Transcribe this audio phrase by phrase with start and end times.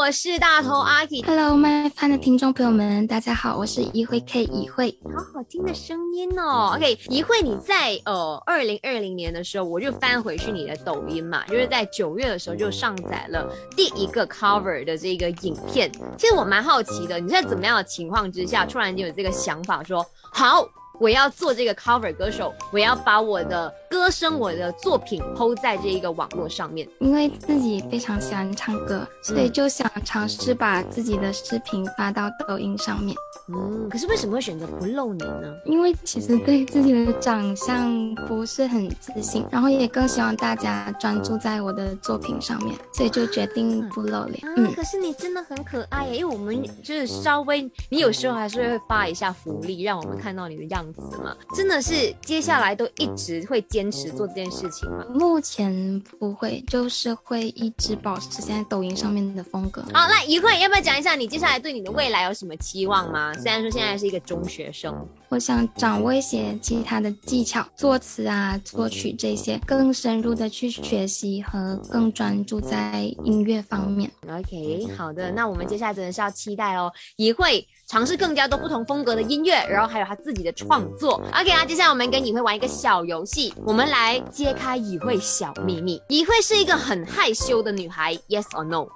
[0.00, 1.20] 我是大头阿 K。
[1.26, 4.98] Hello，麦饭的听众朋友们，大家好，我是一慧 K 一慧。
[5.04, 6.72] 好好听的声音哦。
[6.74, 15.92] OK，一慧你在呃二零二零年的时候，我就翻回去你的抖音嘛，就是在九月的时候就上载了第一个 cover 的这个影片。
[16.16, 20.66] 其实我蛮好奇的，你在怎么样的情况之下，突然间有这个想法说好？
[20.98, 26.88] 我要做这个 cover 歌手，我要把我的歌声、我的作品抛在这一个网络上面。
[27.00, 33.16] 因为自己非常喜欢唱歌，所以就想尝试把自己的视频发到抖音上面。
[33.48, 35.52] 嗯，可是为什么会选择不露脸呢？
[35.64, 44.40] 因为其实对自己的长相不是很自信，然后也更希望大家专注在我的作品上面，所以就决定不露脸。
[44.56, 51.36] 嗯，可是你真的很可爱耶，因为我们就是稍微，你有时候还是会发一下福利，让我们看到你的样子嘛。
[51.56, 55.06] 真的是接下来都一直会坚持做这件事情吗？
[55.08, 59.80] 目前不会，就是会一直保持现在抖音上面的风格。
[59.94, 63.32] 好，那一会要不要讲一下你接下来对你的未来有什么期望吗？
[63.32, 64.94] 虽然说现在是一个中学生，
[65.30, 74.10] 我想掌握一些其他的技巧，作词啊、作曲这些，更深入的去学习和更专注在音乐方面。
[74.28, 81.14] OK，好的，那我们接下来真的是要期待哦，一会尝试更加多不同风格的音乐，然后还有他自己的创作。
[81.32, 86.02] OK 啊，接下来我们跟你会玩一个小游戏，我们来揭开以慧小秘密。
[86.08, 88.88] 以慧是一个很害羞的女孩，Yes or No？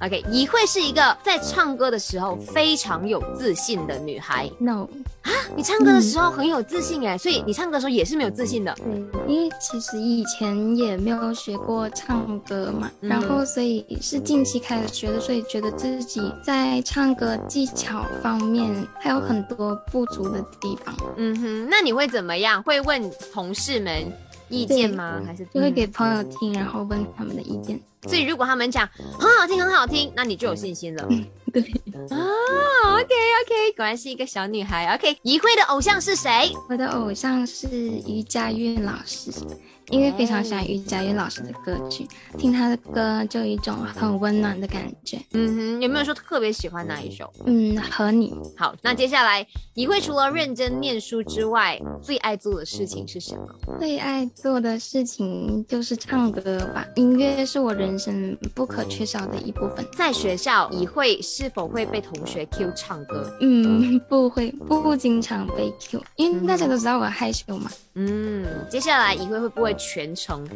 [0.00, 4.48] OK，怡慧是一个在唱歌的时候非常有自信的女孩。
[4.60, 4.86] No，
[5.22, 8.72] 啊，你唱歌的时候很有自信哎，所以你唱歌的时候也是没有自信的。
[8.86, 20.94] 嗯，因为其实以前也没有学过唱歌嘛，然后所以是近期开始学的，所以觉得自己在唱歌技巧方面还有很多不足的地方。
[21.16, 22.62] 嗯哼，那你会怎么样？
[22.62, 24.12] 会问同事们？
[24.48, 25.22] 意见吗？
[25.26, 27.80] 还是就会给朋友听，然后问他们的意见。
[28.02, 31.08] 所以如果他们讲很好听，很好听，那你就有信心了。
[31.52, 31.62] 对
[32.10, 32.18] 啊
[32.94, 34.94] ，OK OK，果然是一个小女孩。
[34.94, 36.50] OK，怡慧的偶像是谁？
[36.68, 39.30] 我的偶像是于佳韵老师。
[39.90, 45.18] 因为非常喜欢于佳韵老师的歌曲，听他的歌就有一种很温暖的感觉。
[45.32, 47.32] 嗯哼，有没有说特别喜欢哪一首？
[47.46, 48.34] 嗯，和你。
[48.54, 53.46] 好，那接下来怡慧除了认真念书之外，最爱做的事情是什么？
[53.80, 56.86] 最爱做的事情就是唱歌吧。
[56.96, 59.82] 音乐是我人生不可缺少的一部分。
[59.96, 63.30] 在学校，怡慧是否会被同学 Q 唱歌？
[63.42, 67.70] 嗯， 不会，不经常被 Q，因为大家都知道我害羞嘛。
[67.92, 70.48] 嗯，接下来你会会不会全程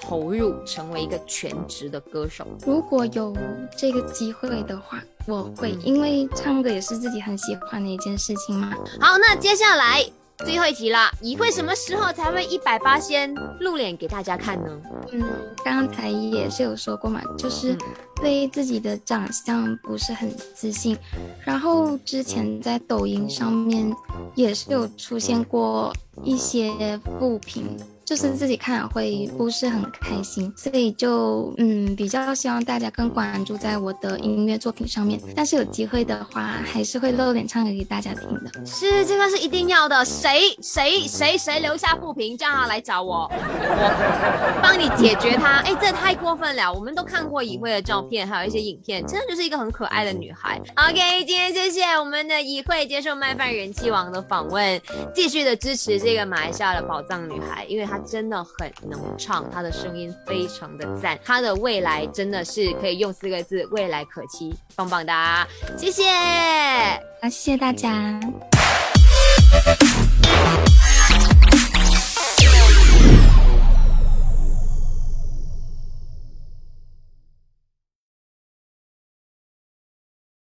[0.00, 2.44] 投入成为一个全职的歌手？
[2.66, 3.32] 如果有
[3.78, 8.72] 这个机会的话，我会，因为唱歌也是自己很喜欢的一件事情嘛。
[8.98, 10.04] 好，那接下来
[10.44, 14.70] 最后一题了，你会什么时候才会一百八先露脸给大家看呢？
[15.12, 15.22] 嗯，
[15.64, 17.76] 刚才也是有说过嘛，就是
[18.16, 20.96] 对自己的长相不是很自信，
[21.44, 23.90] 然后之前在抖音上面
[24.34, 25.92] 也是有出现过。
[26.22, 35.20] 一些负评，就是自己看了会不是很开心，所以就嗯比较希望大家更关注在我的音乐作品上面。
[35.34, 38.66] 但是有机会的话，还是会露脸唱歌给大家听的。
[38.66, 40.04] 是，这个是一定要的。
[40.04, 45.58] 谁谁谁谁留下负评，叫他来找我，我帮你解决他。
[45.60, 46.72] 哎，这太过分了。
[46.72, 50.60] 我们都看过以慧的照片，还有一些影片，真的就是一个很可爱的女孩。
[50.76, 54.80] OK，今天谢谢我们的以慧接受麦饭人气王的访问，
[55.14, 56.05] 继续的支持。
[56.06, 65.44] 这个马来西亚的宝藏女孩，因为她真的很能唱，她的声音非常的赞，她的未来真的是可以用四个字“未来可期”，棒棒哒！
[65.76, 66.04] 谢谢，
[67.20, 68.20] 好，谢谢大家。